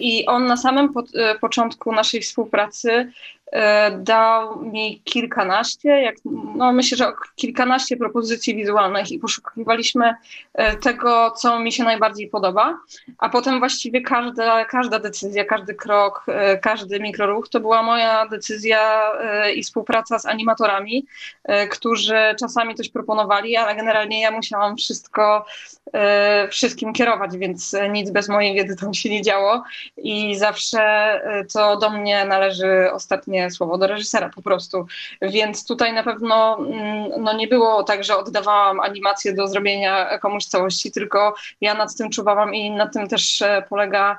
I 0.00 0.26
on 0.26 0.46
na 0.46 0.56
samym 0.56 0.94
początku 1.40 1.92
naszej 1.92 2.20
współpracy 2.20 3.12
E, 3.54 3.90
dał 3.90 4.62
mi 4.64 5.00
kilkanaście, 5.04 5.88
jak, 5.88 6.16
no 6.56 6.72
myślę, 6.72 6.96
że 6.98 7.12
kilkanaście 7.36 7.96
propozycji 7.96 8.56
wizualnych 8.56 9.12
i 9.12 9.18
poszukiwaliśmy 9.18 10.14
e, 10.54 10.76
tego, 10.76 11.30
co 11.30 11.60
mi 11.60 11.72
się 11.72 11.84
najbardziej 11.84 12.28
podoba, 12.28 12.78
a 13.18 13.28
potem 13.28 13.58
właściwie 13.58 14.00
każda, 14.00 14.64
każda 14.64 14.98
decyzja, 14.98 15.44
każdy 15.44 15.74
krok, 15.74 16.24
e, 16.28 16.58
każdy 16.58 17.00
mikroruch 17.00 17.48
to 17.48 17.60
była 17.60 17.82
moja 17.82 18.28
decyzja 18.28 19.12
i 19.54 19.62
współpraca 19.62 20.18
z 20.18 20.26
animatorami, 20.26 21.06
którzy 21.70 22.16
czasami 22.38 22.74
coś 22.74 22.88
proponowali, 22.88 23.56
ale 23.56 23.76
generalnie 23.76 24.20
ja 24.20 24.30
musiałam 24.30 24.76
wszystko 24.76 25.44
kierować, 26.92 27.36
więc 27.36 27.76
nic 27.90 28.10
bez 28.10 28.28
mojej 28.28 28.54
wiedzy 28.54 28.76
tam 28.76 28.94
się 28.94 29.10
nie 29.10 29.22
działo 29.22 29.62
i 29.96 30.36
zawsze 30.36 31.20
to 31.52 31.76
do 31.76 31.90
mnie 31.90 32.24
należy 32.24 32.92
ostatnie 32.92 33.50
słowo 33.50 33.78
do 33.78 33.86
reżysera 33.86 34.30
po 34.34 34.42
prostu. 34.42 34.86
Więc 35.22 35.66
tutaj 35.66 35.92
na 35.92 36.02
pewno 36.02 36.58
mm, 36.58 37.22
no 37.22 37.32
nie 37.32 37.48
było 37.48 37.82
tak, 37.82 38.04
że 38.04 38.16
oddawałam 38.16 38.80
animację 38.80 39.32
do 39.32 39.48
zrobienia 39.48 40.18
komuś 40.18 40.44
całości, 40.44 40.92
tylko 40.92 41.34
ja 41.60 41.74
nad 41.74 41.96
tym 41.96 42.10
czuwałam 42.10 42.54
i 42.54 42.70
na 42.70 42.86
tym 42.86 43.08
też 43.08 43.42
e, 43.42 43.62
polega 43.68 43.94
E, 43.94 44.18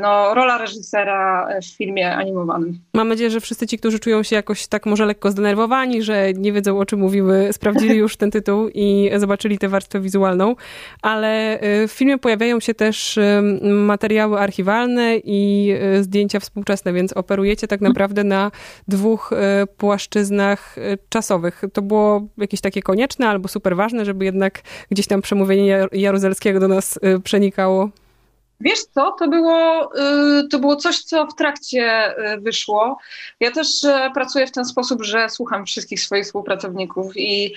no, 0.00 0.34
rola 0.34 0.58
reżysera 0.58 1.48
w 1.62 1.76
filmie 1.76 2.16
animowanym. 2.16 2.78
Mam 2.94 3.08
nadzieję, 3.08 3.30
że 3.30 3.40
wszyscy 3.40 3.66
ci, 3.66 3.78
którzy 3.78 3.98
czują 3.98 4.22
się 4.22 4.36
jakoś 4.36 4.66
tak 4.66 4.86
może 4.86 5.06
lekko 5.06 5.30
zdenerwowani, 5.30 6.02
że 6.02 6.32
nie 6.32 6.52
wiedzą 6.52 6.78
o 6.78 6.86
czym 6.86 7.00
mówimy, 7.00 7.48
sprawdzili 7.52 7.96
już 7.96 8.16
ten 8.16 8.30
tytuł 8.30 8.68
i 8.74 9.10
zobaczyli 9.16 9.58
tę 9.58 9.68
warstwę 9.68 10.00
wizualną, 10.00 10.56
ale 11.02 11.60
e, 11.60 11.88
w 11.88 11.92
filmie 11.92 12.18
pojawiają 12.18 12.60
się 12.60 12.74
też 12.74 13.18
e, 13.18 13.42
materiały 13.62 14.38
archiwalne 14.38 15.16
i 15.24 15.74
zdjęcia 16.00 16.40
współczesne, 16.40 16.92
więc 16.92 17.12
operujecie 17.12 17.68
tak 17.68 17.80
naprawdę 17.80 18.24
na 18.24 18.50
dwóch 18.88 19.30
płaszczyznach 19.76 20.76
czasowych. 21.08 21.62
To 21.72 21.82
było 21.82 22.28
jakieś 22.38 22.60
takie 22.60 22.82
konieczne 22.82 23.28
albo 23.28 23.48
super 23.48 23.76
ważne, 23.76 24.04
żeby 24.04 24.24
jednak 24.24 24.60
gdzieś 24.90 25.06
tam 25.06 25.22
przemówienie 25.22 25.86
Jaruzelskiego 25.92 26.60
do 26.60 26.68
nas 26.68 26.98
przenikało? 27.24 27.90
Wiesz 28.64 28.84
co, 28.84 29.12
to 29.12 29.28
było, 29.28 29.90
y, 30.40 30.48
to 30.48 30.58
było 30.58 30.76
coś, 30.76 31.02
co 31.02 31.26
w 31.26 31.34
trakcie 31.34 32.14
y, 32.34 32.40
wyszło. 32.40 32.98
Ja 33.40 33.50
też 33.50 33.82
y, 33.82 34.10
pracuję 34.14 34.46
w 34.46 34.52
ten 34.52 34.64
sposób, 34.64 35.02
że 35.02 35.30
słucham 35.30 35.66
wszystkich 35.66 36.00
swoich 36.00 36.24
współpracowników 36.24 37.16
i 37.16 37.54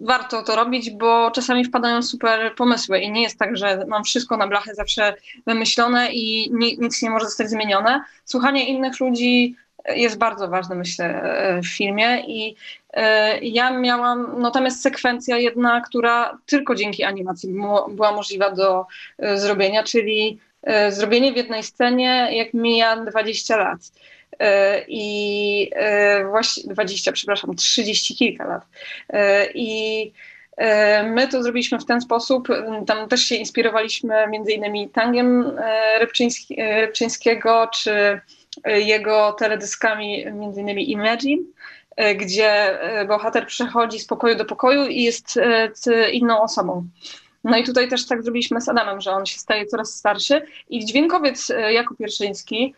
warto 0.00 0.42
to 0.42 0.56
robić, 0.56 0.90
bo 0.90 1.30
czasami 1.30 1.64
wpadają 1.64 2.02
super 2.02 2.54
pomysły 2.54 3.00
i 3.00 3.12
nie 3.12 3.22
jest 3.22 3.38
tak, 3.38 3.56
że 3.56 3.84
mam 3.88 4.04
wszystko 4.04 4.36
na 4.36 4.46
blachę 4.46 4.74
zawsze 4.74 5.14
wymyślone 5.46 6.12
i 6.12 6.50
nic 6.78 7.02
nie 7.02 7.10
może 7.10 7.24
zostać 7.24 7.50
zmienione. 7.50 8.04
Słuchanie 8.24 8.68
innych 8.68 9.00
ludzi 9.00 9.56
jest 9.88 10.18
bardzo 10.18 10.48
ważne, 10.48 10.74
myślę, 10.74 11.22
w 11.62 11.76
filmie 11.76 12.22
i 12.26 12.56
e, 12.92 13.38
ja 13.38 13.78
miałam, 13.78 14.34
no 14.38 14.50
tam 14.50 14.64
jest 14.64 14.82
sekwencja 14.82 15.38
jedna, 15.38 15.80
która 15.80 16.38
tylko 16.46 16.74
dzięki 16.74 17.04
animacji 17.04 17.54
była 17.88 18.12
możliwa 18.12 18.50
do 18.50 18.86
e, 19.18 19.38
zrobienia, 19.38 19.82
czyli 19.82 20.38
e, 20.62 20.92
zrobienie 20.92 21.32
w 21.32 21.36
jednej 21.36 21.62
scenie, 21.62 22.28
jak 22.32 22.54
mija 22.54 22.96
20 22.96 23.56
lat. 23.56 23.80
I 24.88 25.70
właśnie 26.30 26.74
20, 26.74 27.12
przepraszam, 27.12 27.56
30 27.56 28.16
kilka 28.16 28.46
lat. 28.46 28.62
I 29.54 30.12
My 31.04 31.28
to 31.28 31.42
zrobiliśmy 31.42 31.78
w 31.78 31.84
ten 31.84 32.00
sposób. 32.00 32.48
Tam 32.86 33.08
też 33.08 33.22
się 33.22 33.34
inspirowaliśmy 33.34 34.26
między 34.28 34.52
innymi 34.52 34.88
tangiem 34.88 35.52
Rybczyńskiego, 36.80 37.68
czy 37.74 38.20
jego 38.66 39.32
teledyskami, 39.32 40.22
innymi 40.56 40.90
Imagine, 40.90 41.42
e, 41.96 42.14
gdzie 42.14 42.80
e, 42.80 43.04
bohater 43.04 43.46
przechodzi 43.46 43.98
z 43.98 44.06
pokoju 44.06 44.36
do 44.36 44.44
pokoju 44.44 44.86
i 44.86 45.02
jest 45.02 45.38
inną 46.12 46.42
osobą. 46.42 46.84
No 47.44 47.56
i 47.56 47.64
tutaj 47.64 47.88
też 47.88 48.06
tak 48.06 48.22
zrobiliśmy 48.22 48.60
z 48.60 48.68
Adamem, 48.68 49.00
że 49.00 49.12
on 49.12 49.26
się 49.26 49.38
staje 49.38 49.66
coraz 49.66 49.94
starszy 49.94 50.42
i 50.70 50.84
dźwiękowiec 50.84 51.52
Jakub 51.70 51.98
Pierszyński, 51.98 52.74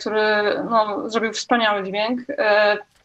który 0.00 0.22
no, 0.70 1.10
zrobił 1.10 1.32
wspaniały 1.32 1.82
dźwięk, 1.82 2.20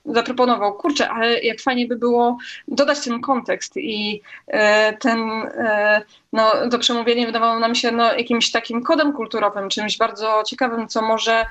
zaproponował, 0.05 0.74
kurczę, 0.74 1.10
ale 1.10 1.39
jak 1.39 1.62
fajnie 1.62 1.88
by 1.88 1.96
było 1.96 2.38
dodać 2.67 3.00
ten 3.05 3.22
kontekst 3.22 3.77
i 3.77 4.22
ten 5.00 5.29
no, 6.34 6.51
to 6.72 6.79
przemówienie 6.79 7.25
wydawało 7.25 7.60
nam 7.60 7.75
się 7.75 7.91
no, 7.91 8.13
jakimś 8.13 8.51
takim 8.51 8.84
kodem 8.84 9.13
kulturowym, 9.13 9.70
czymś 9.70 9.98
bardzo 9.98 10.43
ciekawym, 10.48 10.88
co 10.88 11.01
może 11.01 11.46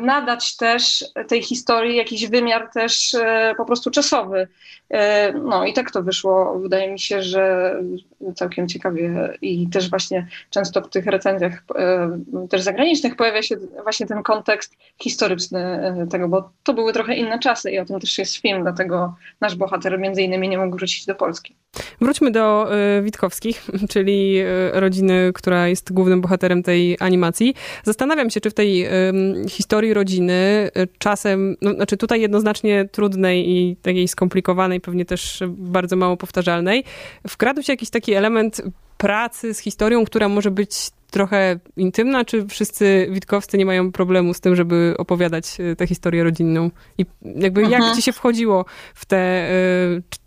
nadać 0.00 0.56
też 0.56 1.04
tej 1.28 1.42
historii 1.42 1.96
jakiś 1.96 2.28
wymiar 2.28 2.70
też 2.74 3.14
e, 3.14 3.54
po 3.56 3.64
prostu 3.64 3.90
czasowy. 3.90 4.48
E, 4.90 5.32
no 5.32 5.64
i 5.64 5.72
tak 5.72 5.90
to 5.90 6.02
wyszło. 6.02 6.58
Wydaje 6.58 6.92
mi 6.92 7.00
się, 7.00 7.22
że 7.22 7.74
całkiem 8.34 8.68
ciekawie 8.68 9.34
i 9.42 9.68
też 9.68 9.90
właśnie 9.90 10.26
często 10.50 10.82
w 10.82 10.88
tych 10.88 11.06
recenzjach 11.06 11.64
też 12.50 12.62
zagranicznych 12.62 13.16
pojawia 13.16 13.42
się 13.42 13.56
właśnie 13.82 14.06
ten 14.06 14.22
kontekst 14.22 14.76
historyczny 15.02 15.92
tego, 16.10 16.28
bo 16.28 16.50
to 16.62 16.74
były 16.74 16.92
trochę 16.92 17.14
inne 17.14 17.38
czasy 17.38 17.70
i 17.70 17.78
o 17.78 17.84
tym 17.84 18.00
też 18.00 18.18
jest 18.18 18.36
film, 18.36 18.62
dlatego 18.62 19.14
nasz 19.40 19.56
bohater 19.56 19.98
między 19.98 20.22
innymi 20.22 20.48
nie 20.48 20.58
mógł 20.58 20.76
wrócić 20.76 21.06
do 21.06 21.14
Polski. 21.14 21.56
Wróćmy 22.00 22.30
do 22.30 22.70
Witkowskich, 23.02 23.66
czyli 23.92 24.38
e, 24.38 24.80
rodziny, 24.80 25.30
która 25.34 25.68
jest 25.68 25.92
głównym 25.92 26.20
bohaterem 26.20 26.62
tej 26.62 26.96
animacji. 27.00 27.54
Zastanawiam 27.84 28.30
się, 28.30 28.40
czy 28.40 28.50
w 28.50 28.54
tej 28.54 28.86
historii 29.56 29.94
rodziny 29.94 30.70
e, 30.74 30.86
czasem, 30.98 31.56
no, 31.62 31.72
znaczy 31.72 31.96
tutaj 31.96 32.20
jednoznacznie 32.20 32.88
trudnej 32.92 33.50
i 33.50 33.76
takiej 33.76 34.08
skomplikowanej, 34.08 34.80
pewnie 34.80 35.04
też 35.04 35.42
bardzo 35.48 35.96
mało 35.96 36.16
powtarzalnej, 36.16 36.84
wkradł 37.28 37.62
się 37.62 37.72
jakiś 37.72 37.90
taki 37.90 38.12
element 38.12 38.62
pracy 38.96 39.54
z 39.54 39.58
historią, 39.58 40.04
która 40.04 40.28
może 40.28 40.50
być 40.50 40.90
trochę 41.10 41.58
intymna, 41.76 42.24
czy 42.24 42.46
wszyscy 42.46 43.08
Witkowscy 43.10 43.58
nie 43.58 43.66
mają 43.66 43.92
problemu 43.92 44.34
z 44.34 44.40
tym, 44.40 44.56
żeby 44.56 44.94
opowiadać 44.98 45.58
e, 45.60 45.76
tę 45.76 45.86
historię 45.86 46.24
rodzinną? 46.24 46.70
I 46.98 47.06
jakby 47.22 47.62
jak 47.62 47.74
mhm. 47.74 47.96
ci 47.96 48.02
się 48.02 48.12
wchodziło 48.12 48.64
w 48.94 49.06
te 49.06 49.48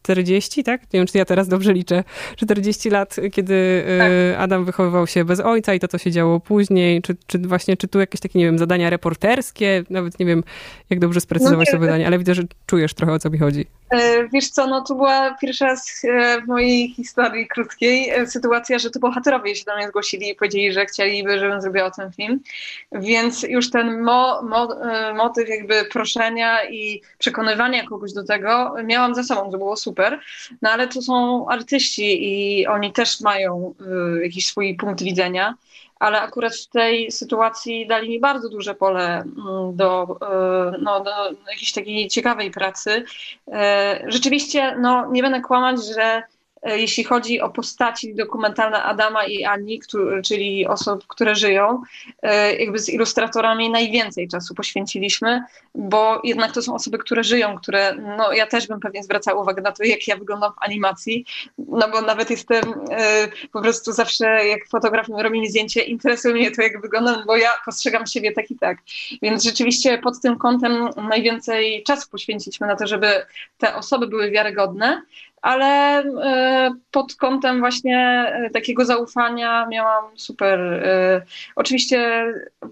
40, 0.01 0.63
tak? 0.63 0.81
Nie 0.81 0.99
wiem, 0.99 1.07
czy 1.07 1.17
ja 1.17 1.25
teraz 1.25 1.47
dobrze 1.47 1.73
liczę. 1.73 2.03
40 2.35 2.89
lat, 2.89 3.15
kiedy 3.31 3.83
tak. 3.99 4.11
Adam 4.37 4.65
wychowywał 4.65 5.07
się 5.07 5.25
bez 5.25 5.39
ojca 5.39 5.73
i 5.73 5.79
to, 5.79 5.87
co 5.87 5.97
się 5.97 6.11
działo 6.11 6.39
później. 6.39 7.01
Czy, 7.01 7.15
czy 7.27 7.39
właśnie, 7.39 7.77
czy 7.77 7.87
tu 7.87 7.99
jakieś 7.99 8.21
takie, 8.21 8.39
nie 8.39 8.45
wiem, 8.45 8.57
zadania 8.57 8.89
reporterskie? 8.89 9.83
Nawet 9.89 10.19
nie 10.19 10.25
wiem, 10.25 10.43
jak 10.89 10.99
dobrze 10.99 11.21
sprecyzować 11.21 11.67
no 11.73 11.79
to 11.79 11.85
pytanie, 11.85 12.07
ale 12.07 12.17
widzę, 12.17 12.35
że 12.35 12.43
czujesz 12.65 12.93
trochę, 12.93 13.13
o 13.13 13.19
co 13.19 13.29
mi 13.29 13.37
chodzi. 13.37 13.65
E, 13.89 14.27
wiesz 14.27 14.49
co, 14.49 14.67
no 14.67 14.81
to 14.81 14.95
była 14.95 15.35
pierwsza 15.41 15.65
raz 15.65 16.01
e, 16.03 16.41
w 16.41 16.47
mojej 16.47 16.89
historii 16.89 17.47
krótkiej 17.47 18.09
e, 18.09 18.27
sytuacja, 18.27 18.79
że 18.79 18.89
to 18.89 18.99
bohaterowie 18.99 19.55
się 19.55 19.65
do 19.65 19.75
mnie 19.75 19.87
zgłosili 19.87 20.29
i 20.29 20.35
powiedzieli, 20.35 20.73
że 20.73 20.85
chcieliby, 20.85 21.39
żebym 21.39 21.61
zrobiła 21.61 21.91
ten 21.91 22.11
film. 22.11 22.39
Więc 22.91 23.43
już 23.43 23.71
ten 23.71 24.01
mo, 24.01 24.41
mo, 24.41 24.75
motyw 25.15 25.49
jakby 25.49 25.85
proszenia 25.85 26.69
i 26.69 27.01
przekonywania 27.17 27.87
kogoś 27.87 28.13
do 28.13 28.23
tego 28.23 28.75
miałam 28.83 29.15
za 29.15 29.23
sobą, 29.23 29.51
to 29.51 29.57
było 29.57 29.75
super. 29.75 29.88
No 30.61 30.69
ale 30.69 30.87
to 30.87 31.01
są 31.01 31.47
artyści 31.47 32.17
i 32.21 32.67
oni 32.67 32.93
też 32.93 33.21
mają 33.21 33.75
jakiś 34.23 34.47
swój 34.47 34.75
punkt 34.75 35.03
widzenia 35.03 35.55
ale 35.99 36.21
akurat 36.21 36.55
w 36.55 36.67
tej 36.67 37.11
sytuacji 37.11 37.87
dali 37.87 38.09
mi 38.09 38.19
bardzo 38.19 38.49
duże 38.49 38.75
pole 38.75 39.17
mm, 39.21 39.75
do, 39.75 40.17
e, 40.21 40.77
no, 40.81 41.03
do 41.03 41.11
jakiejś 41.51 41.73
takiej 41.73 42.07
ciekawej 42.07 42.51
pracy. 42.51 43.03
E, 43.47 44.03
rzeczywiście, 44.07 44.75
no, 44.79 45.11
nie 45.11 45.21
będę 45.21 45.41
kłamać, 45.41 45.85
że 45.95 46.23
jeśli 46.63 47.03
chodzi 47.03 47.41
o 47.41 47.49
postaci 47.49 48.15
dokumentalne 48.15 48.83
Adama 48.83 49.25
i 49.25 49.43
Ani, 49.43 49.79
który, 49.79 50.21
czyli 50.21 50.67
osób, 50.67 51.07
które 51.07 51.35
żyją, 51.35 51.81
e, 52.21 52.55
jakby 52.55 52.79
z 52.79 52.89
ilustratorami 52.89 53.69
najwięcej 53.69 54.27
czasu 54.27 54.55
poświęciliśmy, 54.55 55.43
bo 55.75 56.21
jednak 56.23 56.51
to 56.51 56.61
są 56.61 56.75
osoby, 56.75 56.97
które 56.97 57.23
żyją, 57.23 57.57
które, 57.57 57.95
no 58.17 58.33
ja 58.33 58.47
też 58.47 58.67
bym 58.67 58.79
pewnie 58.79 59.03
zwracała 59.03 59.41
uwagę 59.41 59.61
na 59.61 59.71
to, 59.71 59.83
jak 59.83 60.07
ja 60.07 60.17
wyglądam 60.17 60.51
w 60.51 60.63
animacji, 60.65 61.25
no 61.57 61.89
bo 61.91 62.01
nawet 62.01 62.29
jestem 62.29 62.63
po 63.51 63.61
prostu 63.61 63.91
zawsze, 63.91 64.25
jak 64.25 64.67
fotograf 64.67 65.07
robi 65.09 65.41
mi 65.41 65.49
zdjęcie, 65.49 65.81
interesuje 65.81 66.33
mnie 66.33 66.51
to, 66.51 66.61
jak 66.61 66.81
wyglądam, 66.81 67.23
bo 67.27 67.37
ja 67.37 67.49
postrzegam 67.65 68.07
siebie 68.07 68.31
tak 68.31 68.51
i 68.51 68.55
tak. 68.55 68.77
Więc 69.21 69.43
rzeczywiście 69.43 69.97
pod 69.97 70.21
tym 70.21 70.37
kątem 70.37 70.89
najwięcej 71.09 71.83
czasu 71.83 72.09
poświęciliśmy 72.09 72.67
na 72.67 72.75
to, 72.75 72.87
żeby 72.87 73.25
te 73.57 73.75
osoby 73.75 74.07
były 74.07 74.31
wiarygodne, 74.31 75.01
ale 75.41 75.99
e, 75.99 76.71
pod 76.91 77.15
kątem 77.15 77.59
właśnie 77.59 77.97
e, 77.97 78.49
takiego 78.49 78.85
zaufania 78.85 79.67
miałam 79.67 80.05
super. 80.15 80.59
E, 80.59 81.21
oczywiście 81.55 82.25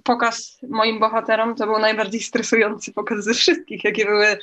pokaz 0.04 0.60
moim 0.70 1.00
bohaterom 1.00 1.56
to 1.56 1.66
był 1.66 1.80
najbardziej 1.80 2.22
stresujący 2.22 2.94
pokaz 2.94 3.24
ze 3.24 3.34
wszystkich, 3.34 3.84
jakie 3.84 4.06
były 4.06 4.38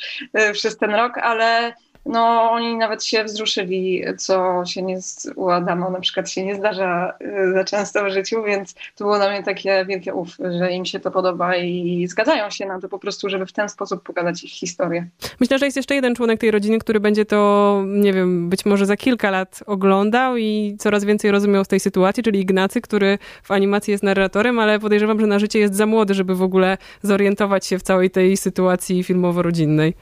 przez 0.53 0.77
ten 0.77 0.91
rok, 0.91 1.19
ale 1.19 1.75
no 2.07 2.51
oni 2.51 2.77
nawet 2.77 3.05
się 3.05 3.25
wzruszyli, 3.25 4.05
co 4.19 4.65
się 4.67 4.83
nie 4.83 4.99
u 5.37 5.51
Adama 5.51 5.91
na 5.91 6.01
przykład 6.01 6.31
się 6.31 6.45
nie 6.45 6.55
zdarza 6.55 7.13
y, 7.49 7.53
za 7.53 7.65
często 7.65 8.05
w 8.05 8.11
życiu, 8.11 8.43
więc 8.43 8.75
to 8.75 9.05
było 9.05 9.17
dla 9.17 9.31
mnie 9.31 9.43
takie 9.43 9.85
wielkie 9.89 10.15
uf, 10.15 10.29
że 10.59 10.73
im 10.73 10.85
się 10.85 11.01
to 11.01 11.11
podoba 11.11 11.57
i 11.57 12.07
zgadzają 12.09 12.51
się 12.51 12.67
na 12.67 12.81
to 12.81 12.89
po 12.89 12.99
prostu, 12.99 13.29
żeby 13.29 13.47
w 13.47 13.53
ten 13.53 13.69
sposób 13.69 14.03
pokazać 14.03 14.45
ich 14.45 14.53
historię. 14.53 15.07
Myślę, 15.41 15.59
że 15.59 15.65
jest 15.65 15.77
jeszcze 15.77 15.95
jeden 15.95 16.15
członek 16.15 16.41
tej 16.41 16.51
rodziny, 16.51 16.79
który 16.79 17.01
będzie 17.01 17.25
to, 17.25 17.83
nie 17.87 18.13
wiem, 18.13 18.49
być 18.51 18.67
może 18.67 18.87
za 18.87 18.97
kilka 18.97 19.31
lat 19.31 19.63
oglądał 19.67 20.37
i 20.37 20.77
coraz 20.79 21.05
więcej 21.05 21.31
rozumiał 21.31 21.65
z 21.65 21.69
tej 21.69 21.81
sytuacji, 21.81 22.23
czyli 22.23 22.41
Ignacy, 22.41 22.81
który 22.81 23.19
w 23.43 23.51
animacji 23.51 23.91
jest 23.91 24.05
narratorem, 24.05 24.59
ale 24.59 24.79
podejrzewam, 24.79 25.21
że 25.21 25.27
na 25.27 25.39
życie 25.39 25.59
jest 25.59 25.75
za 25.75 25.87
młody, 25.87 26.15
żeby 26.15 26.35
w 26.35 26.43
ogóle 26.43 26.79
zorientować 27.03 27.67
się 27.67 27.79
w 27.79 27.83
całej 27.83 28.11
tej 28.11 28.37
sytuacji 28.37 29.05
filmowo-rodzinnej. 29.05 29.95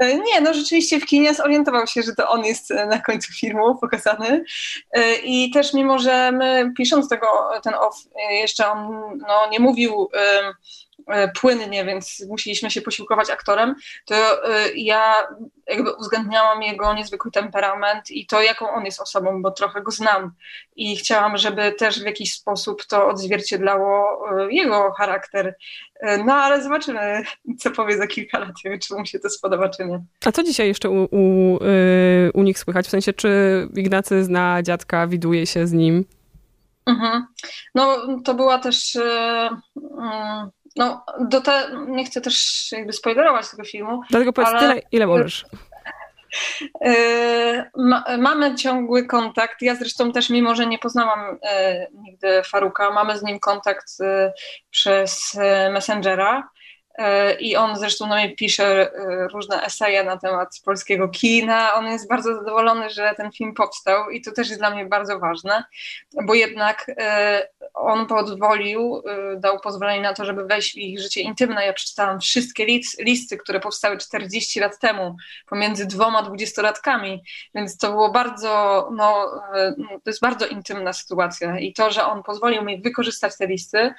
E, 0.00 0.18
nie, 0.18 0.40
no 0.40 0.54
rzeczywiście 0.54 1.00
w 1.00 1.06
kinie 1.06 1.34
zorientował 1.34 1.86
się, 1.86 2.02
że 2.02 2.14
to 2.14 2.30
on 2.30 2.44
jest 2.44 2.70
e, 2.70 2.86
na 2.86 2.98
końcu 2.98 3.32
filmu 3.32 3.78
pokazany. 3.78 4.44
E, 4.92 5.14
I 5.14 5.50
też 5.50 5.74
mimo, 5.74 5.98
że 5.98 6.32
my 6.32 6.72
pisząc 6.76 7.08
tego, 7.08 7.26
ten 7.62 7.74
off, 7.74 7.96
jeszcze 8.30 8.70
on 8.70 8.88
no, 9.28 9.48
nie 9.50 9.60
mówił 9.60 10.08
płynnie, 11.40 11.84
więc 11.84 12.24
musieliśmy 12.28 12.70
się 12.70 12.82
posiłkować 12.82 13.30
aktorem, 13.30 13.74
to 14.04 14.14
e, 14.14 14.72
ja 14.74 15.14
jakby 15.66 15.92
uwzględniałam 15.92 16.62
jego 16.62 16.94
niezwykły 16.94 17.30
temperament 17.30 18.10
i 18.10 18.26
to, 18.26 18.42
jaką 18.42 18.70
on 18.70 18.84
jest 18.84 19.00
osobą, 19.00 19.42
bo 19.42 19.50
trochę 19.50 19.82
go 19.82 19.90
znam 19.90 20.32
i 20.76 20.96
chciałam, 20.96 21.36
żeby 21.36 21.72
też 21.72 22.02
w 22.02 22.06
jakiś 22.06 22.32
sposób 22.32 22.86
to 22.86 23.08
odzwierciedlało 23.08 24.20
e, 24.40 24.52
jego 24.52 24.92
charakter. 24.92 25.54
No 26.24 26.34
ale 26.34 26.62
zobaczymy, 26.62 27.22
co 27.58 27.70
powie 27.70 27.96
za 27.96 28.06
kilka 28.06 28.38
lat, 28.38 28.50
czy 28.82 28.94
mu 28.94 29.06
się 29.06 29.18
to 29.18 29.30
spodoba, 29.30 29.68
czy 29.68 29.86
nie. 29.86 30.00
A 30.24 30.32
co 30.32 30.42
dzisiaj 30.42 30.68
jeszcze 30.68 30.90
u, 30.90 31.08
u, 31.10 31.58
u 32.34 32.42
nich 32.42 32.58
słychać? 32.58 32.86
W 32.86 32.90
sensie, 32.90 33.12
czy 33.12 33.28
Ignacy 33.76 34.24
zna 34.24 34.62
dziadka, 34.62 35.06
widuje 35.06 35.46
się 35.46 35.66
z 35.66 35.72
nim? 35.72 36.04
Mhm. 36.86 37.26
No, 37.74 38.06
to 38.24 38.34
była 38.34 38.58
też. 38.58 38.94
Yy, 38.94 39.50
no, 40.76 41.04
do 41.20 41.40
te, 41.40 41.70
nie 41.88 42.04
chcę 42.04 42.20
też 42.20 42.68
jakby 42.72 42.92
spoilerować 42.92 43.50
tego 43.50 43.64
filmu. 43.64 44.02
Dlatego 44.10 44.32
powiedz 44.32 44.50
ale... 44.50 44.60
tyle, 44.60 44.82
ile 44.92 45.06
możesz. 45.06 45.44
E, 46.84 47.70
ma, 47.76 48.04
mamy 48.18 48.54
ciągły 48.54 49.06
kontakt. 49.06 49.62
Ja 49.62 49.74
zresztą 49.74 50.12
też, 50.12 50.30
mimo 50.30 50.54
że 50.54 50.66
nie 50.66 50.78
poznałam 50.78 51.38
e, 51.42 51.86
nigdy 51.94 52.42
Faruka, 52.42 52.90
mamy 52.90 53.18
z 53.18 53.22
nim 53.22 53.40
kontakt 53.40 54.00
e, 54.00 54.32
przez 54.70 55.38
Messengera. 55.70 56.48
E, 57.00 57.34
I 57.34 57.56
on 57.56 57.76
zresztą 57.76 58.06
na 58.06 58.16
mnie 58.16 58.36
pisze 58.36 58.92
e, 58.92 59.28
różne 59.28 59.62
eseje 59.64 60.04
na 60.04 60.16
temat 60.16 60.60
polskiego 60.64 61.08
kina. 61.08 61.74
On 61.74 61.86
jest 61.86 62.08
bardzo 62.08 62.34
zadowolony, 62.34 62.90
że 62.90 63.14
ten 63.16 63.32
film 63.32 63.54
powstał 63.54 64.10
i 64.10 64.20
to 64.22 64.32
też 64.32 64.48
jest 64.48 64.60
dla 64.60 64.70
mnie 64.70 64.86
bardzo 64.86 65.18
ważne, 65.18 65.64
bo 66.26 66.34
jednak 66.34 66.86
e, 66.98 67.48
on 67.74 68.06
pozwolił, 68.06 69.02
dał 69.36 69.60
pozwolenie 69.60 70.02
na 70.02 70.14
to, 70.14 70.24
żeby 70.24 70.44
wejść 70.44 70.72
w 70.72 70.76
ich 70.76 71.00
życie 71.00 71.20
intymne. 71.20 71.66
Ja 71.66 71.72
przeczytałam 71.72 72.20
wszystkie 72.20 72.66
listy, 72.98 73.36
które 73.36 73.60
powstały 73.60 73.98
40 73.98 74.60
lat 74.60 74.78
temu 74.78 75.16
pomiędzy 75.46 75.86
dwoma 75.86 76.22
dwudziestolatkami, 76.22 77.22
więc 77.54 77.76
to 77.76 77.90
było 77.90 78.10
bardzo, 78.10 78.88
no, 78.96 79.30
to 79.76 80.10
jest 80.10 80.20
bardzo 80.20 80.46
intymna 80.46 80.92
sytuacja 80.92 81.58
i 81.58 81.72
to, 81.72 81.90
że 81.90 82.04
on 82.04 82.22
pozwolił 82.22 82.64
mi 82.64 82.82
wykorzystać 82.82 83.36
te 83.38 83.46
listy, 83.46 83.94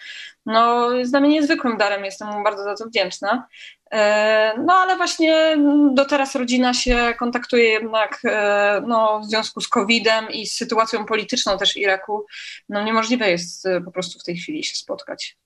no, 0.46 0.92
jest 0.92 1.12
dla 1.12 1.20
mnie 1.20 1.30
niezwykłym 1.30 1.78
darem. 1.78 2.06
Jestem 2.06 2.28
mu 2.28 2.44
bardzo 2.44 2.64
za 2.64 2.76
to 2.76 2.86
wdzięczna. 2.86 3.48
E, 3.92 4.54
no 4.66 4.74
ale 4.74 4.98
właśnie 4.98 5.58
do 5.94 6.06
teraz 6.06 6.36
rodzina 6.36 6.74
się 6.74 7.14
kontaktuje 7.20 7.64
jednak 7.64 8.22
e, 8.26 8.82
no, 8.88 9.20
w 9.20 9.26
związku 9.26 9.62
z 9.62 9.68
COVID-em 9.68 10.30
i 10.30 10.48
z 10.48 10.56
sytuacją 10.56 11.06
polityczną 11.06 11.58
też 11.58 11.78
Iraku. 11.78 12.26
No 12.70 12.84
niemożliwe 12.84 13.32
jest 13.32 13.66
e, 13.66 13.82
po 13.82 13.92
prostu 13.92 14.20
w 14.20 14.24
tej 14.24 14.38
chwili 14.38 14.64
się 14.64 14.76
spotkać 14.76 15.38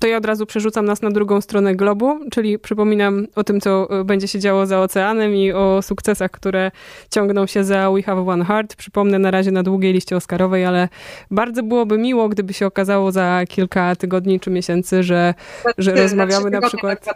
to 0.00 0.06
ja 0.06 0.16
od 0.16 0.26
razu 0.26 0.46
przerzucam 0.46 0.84
nas 0.84 1.02
na 1.02 1.10
drugą 1.10 1.40
stronę 1.40 1.74
globu, 1.74 2.18
czyli 2.30 2.58
przypominam 2.58 3.26
o 3.34 3.44
tym, 3.44 3.60
co 3.60 4.00
e, 4.00 4.04
będzie 4.04 4.28
się 4.28 4.38
działo 4.38 4.66
za 4.66 4.80
oceanem 4.80 5.34
i 5.34 5.52
o 5.52 5.82
sukcesach, 5.82 6.30
które 6.30 6.70
ciągną 7.10 7.46
się 7.46 7.64
za 7.64 7.90
We 7.90 8.02
Have 8.02 8.26
One 8.26 8.44
Heart. 8.44 8.76
Przypomnę 8.76 9.18
na 9.18 9.30
razie 9.30 9.50
na 9.50 9.62
długiej 9.62 9.92
liście 9.92 10.16
Oscarowej, 10.16 10.64
ale 10.64 10.88
bardzo 11.30 11.62
byłoby 11.62 11.98
miło, 11.98 12.28
gdyby 12.28 12.52
się 12.52 12.66
okazało 12.66 13.12
za 13.12 13.42
kilka 13.48 13.96
tygodni 13.96 14.40
czy 14.40 14.50
miesięcy, 14.50 15.02
że, 15.02 15.34
że 15.78 15.94
rozmawiamy 15.94 16.50
na 16.50 16.60
przykład... 16.60 17.06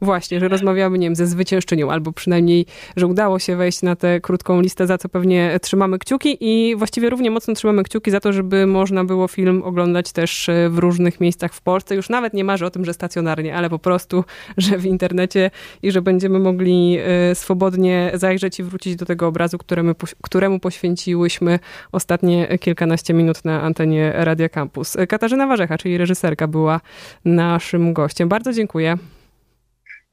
Właśnie, 0.00 0.40
że 0.40 0.48
rozmawiamy, 0.48 0.98
nie 0.98 1.06
wiem, 1.06 1.16
ze 1.16 1.26
zwyciężczynią, 1.26 1.90
albo 1.90 2.12
przynajmniej, 2.12 2.66
że 2.96 3.06
udało 3.06 3.38
się 3.38 3.56
wejść 3.56 3.82
na 3.82 3.96
tę 3.96 4.20
krótką 4.20 4.60
listę, 4.60 4.86
za 4.86 4.98
co 4.98 5.08
pewnie 5.08 5.58
trzymamy 5.62 5.98
kciuki 5.98 6.36
i 6.40 6.76
właściwie 6.76 7.10
równie 7.10 7.30
mocno 7.30 7.54
trzymamy 7.54 7.82
kciuki 7.82 8.10
za 8.10 8.20
to, 8.20 8.32
żeby 8.32 8.66
można 8.66 9.04
było 9.04 9.28
film 9.28 9.62
oglądać 9.62 10.12
też 10.12 10.48
e, 10.48 10.68
w 10.70 10.78
różnych 10.78 11.20
miejscach 11.20 11.54
w 11.54 11.60
Polsce. 11.60 11.94
Już 11.94 12.08
nawet 12.08 12.27
nie 12.34 12.44
marzę 12.44 12.66
o 12.66 12.70
tym, 12.70 12.84
że 12.84 12.94
stacjonarnie, 12.94 13.56
ale 13.56 13.70
po 13.70 13.78
prostu, 13.78 14.24
że 14.56 14.78
w 14.78 14.86
internecie 14.86 15.50
i 15.82 15.92
że 15.92 16.02
będziemy 16.02 16.38
mogli 16.38 16.98
e, 16.98 17.34
swobodnie 17.34 18.10
zajrzeć 18.14 18.58
i 18.58 18.62
wrócić 18.62 18.96
do 18.96 19.06
tego 19.06 19.26
obrazu, 19.26 19.58
któremu, 19.58 19.94
któremu 20.22 20.58
poświęciłyśmy 20.58 21.58
ostatnie 21.92 22.58
kilkanaście 22.58 23.14
minut 23.14 23.44
na 23.44 23.62
antenie 23.62 24.12
Radia 24.16 24.48
Campus. 24.48 24.96
Katarzyna 25.08 25.46
Warzecha, 25.46 25.78
czyli 25.78 25.98
reżyserka, 25.98 26.46
była 26.46 26.80
naszym 27.24 27.92
gościem. 27.92 28.28
Bardzo 28.28 28.52
dziękuję. 28.52 28.98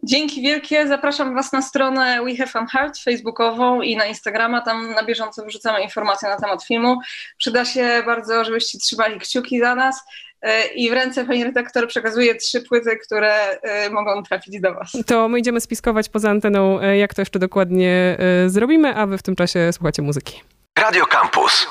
Dzięki 0.07 0.41
wielkie. 0.41 0.87
Zapraszam 0.87 1.35
Was 1.35 1.53
na 1.53 1.61
stronę 1.61 2.19
We 2.25 2.35
Have 2.35 2.51
Fun 2.51 2.67
Heart 2.67 2.99
facebookową 2.99 3.81
i 3.81 3.95
na 3.95 4.05
Instagrama. 4.05 4.61
Tam 4.61 4.91
na 4.91 5.03
bieżąco 5.03 5.45
wrzucamy 5.45 5.83
informacje 5.83 6.29
na 6.29 6.37
temat 6.37 6.63
filmu. 6.63 6.99
Przyda 7.37 7.65
się 7.65 8.03
bardzo, 8.05 8.45
żebyście 8.45 8.77
trzymali 8.77 9.19
kciuki 9.19 9.59
za 9.59 9.75
nas. 9.75 10.03
E, 10.41 10.67
I 10.67 10.89
w 10.89 10.93
ręce 10.93 11.25
pani 11.25 11.43
redaktor 11.43 11.87
przekazuje 11.87 12.35
trzy 12.35 12.61
płyty, 12.61 12.97
które 12.97 13.59
e, 13.61 13.89
mogą 13.89 14.23
trafić 14.23 14.61
do 14.61 14.73
Was. 14.73 14.91
To 15.05 15.27
my 15.27 15.39
idziemy 15.39 15.61
spiskować 15.61 16.09
poza 16.09 16.29
anteną, 16.29 16.81
e, 16.81 16.97
jak 16.97 17.13
to 17.13 17.21
jeszcze 17.21 17.39
dokładnie 17.39 18.17
zrobimy, 18.47 18.95
a 18.95 19.05
Wy 19.05 19.17
w 19.17 19.23
tym 19.23 19.35
czasie 19.35 19.73
słuchacie 19.73 20.01
muzyki. 20.01 20.41
Radio 20.79 21.05
Campus. 21.05 21.67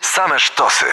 Same 0.00 0.40
sztosy. 0.40 0.86